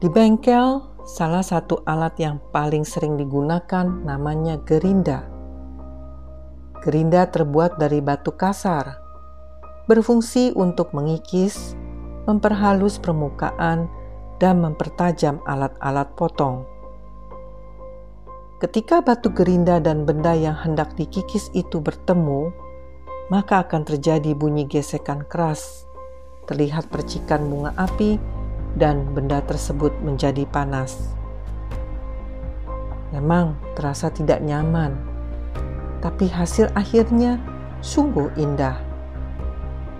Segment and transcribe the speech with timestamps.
[0.00, 5.28] Di bengkel, salah satu alat yang paling sering digunakan namanya gerinda.
[6.80, 8.96] Gerinda terbuat dari batu kasar,
[9.84, 11.76] berfungsi untuk mengikis,
[12.24, 13.92] memperhalus permukaan,
[14.40, 16.64] dan mempertajam alat-alat potong.
[18.56, 22.48] Ketika batu gerinda dan benda yang hendak dikikis itu bertemu,
[23.28, 25.84] maka akan terjadi bunyi gesekan keras.
[26.48, 28.39] Terlihat percikan bunga api
[28.78, 31.14] dan benda tersebut menjadi panas.
[33.10, 34.94] Memang terasa tidak nyaman,
[35.98, 37.42] tapi hasil akhirnya
[37.82, 38.78] sungguh indah.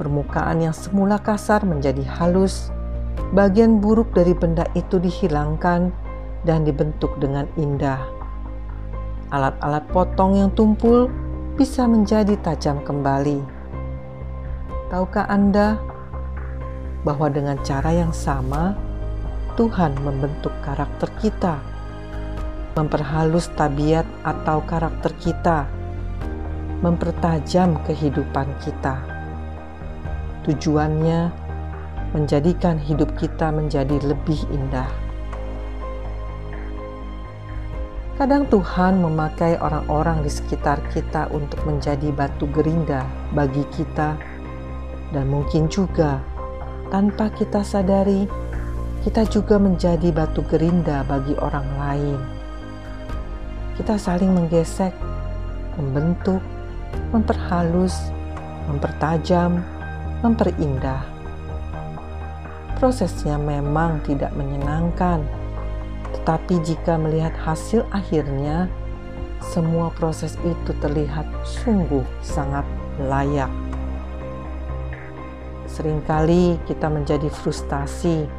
[0.00, 2.72] Permukaan yang semula kasar menjadi halus,
[3.36, 5.92] bagian buruk dari benda itu dihilangkan
[6.48, 8.00] dan dibentuk dengan indah.
[9.30, 11.12] Alat-alat potong yang tumpul
[11.54, 13.38] bisa menjadi tajam kembali.
[14.90, 15.78] Tahukah Anda
[17.04, 18.74] bahwa dengan cara yang sama
[19.54, 21.62] Tuhan membentuk karakter kita,
[22.74, 25.68] memperhalus tabiat atau karakter kita,
[26.82, 28.98] mempertajam kehidupan kita.
[30.42, 31.30] Tujuannya
[32.12, 34.90] menjadikan hidup kita menjadi lebih indah.
[38.14, 43.02] Kadang Tuhan memakai orang-orang di sekitar kita untuk menjadi batu gerinda
[43.34, 44.14] bagi kita,
[45.10, 46.22] dan mungkin juga
[46.94, 48.22] tanpa kita sadari,
[49.02, 52.20] kita juga menjadi batu gerinda bagi orang lain.
[53.74, 54.94] Kita saling menggesek,
[55.74, 56.38] membentuk,
[57.10, 58.14] memperhalus,
[58.70, 59.58] mempertajam,
[60.22, 61.02] memperindah.
[62.78, 65.26] Prosesnya memang tidak menyenangkan,
[66.14, 68.70] tetapi jika melihat hasil akhirnya,
[69.42, 72.62] semua proses itu terlihat sungguh sangat
[73.02, 73.63] layak.
[75.74, 78.30] Seringkali kita menjadi frustasi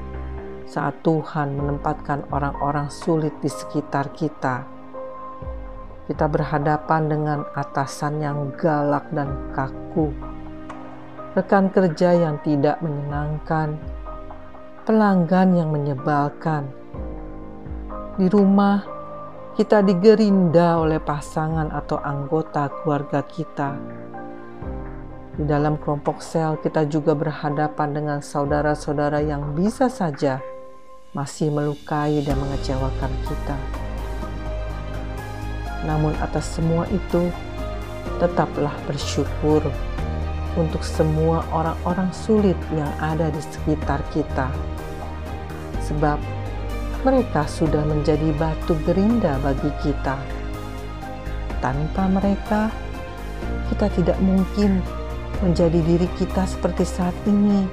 [0.64, 4.64] saat Tuhan menempatkan orang-orang sulit di sekitar kita.
[6.08, 10.16] Kita berhadapan dengan atasan yang galak dan kaku,
[11.36, 13.84] rekan kerja yang tidak menyenangkan,
[14.88, 16.72] pelanggan yang menyebalkan.
[18.16, 18.80] Di rumah,
[19.60, 23.76] kita digerinda oleh pasangan atau anggota keluarga kita
[25.36, 30.40] di dalam kelompok sel, kita juga berhadapan dengan saudara-saudara yang bisa saja
[31.12, 33.58] masih melukai dan mengecewakan kita.
[35.84, 37.28] Namun, atas semua itu,
[38.16, 39.60] tetaplah bersyukur
[40.56, 44.48] untuk semua orang-orang sulit yang ada di sekitar kita,
[45.84, 46.16] sebab
[47.04, 50.16] mereka sudah menjadi batu gerinda bagi kita.
[51.60, 52.72] Tanpa mereka,
[53.68, 54.80] kita tidak mungkin
[55.44, 57.68] menjadi diri kita seperti saat ini,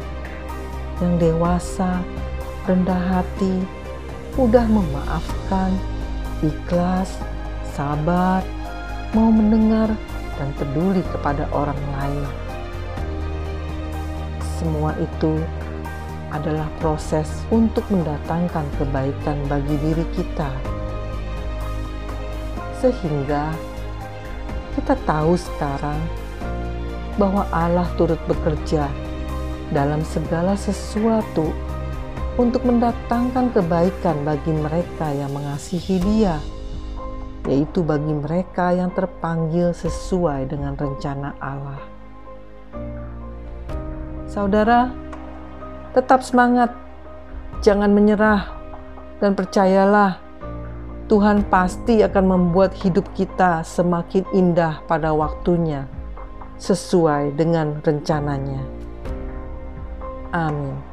[1.02, 2.02] yang dewasa,
[2.66, 3.62] rendah hati,
[4.38, 5.74] mudah memaafkan,
[6.42, 7.18] ikhlas,
[7.74, 8.42] sabar,
[9.14, 9.90] mau mendengar,
[10.40, 12.26] dan peduli kepada orang lain.
[14.58, 15.42] Semua itu
[16.32, 20.48] adalah proses untuk mendatangkan kebaikan bagi diri kita,
[22.80, 23.52] sehingga
[24.72, 26.00] kita tahu sekarang
[27.20, 28.88] bahwa Allah turut bekerja
[29.72, 31.52] dalam segala sesuatu
[32.40, 36.40] untuk mendatangkan kebaikan bagi mereka yang mengasihi Dia,
[37.48, 41.80] yaitu bagi mereka yang terpanggil sesuai dengan rencana Allah.
[44.24, 44.88] Saudara,
[45.92, 46.72] tetap semangat,
[47.60, 48.48] jangan menyerah,
[49.20, 50.16] dan percayalah,
[51.12, 55.84] Tuhan pasti akan membuat hidup kita semakin indah pada waktunya
[56.62, 58.62] sesuai dengan rencananya.
[60.30, 60.91] Amin.